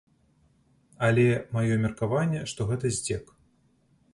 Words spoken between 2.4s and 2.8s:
што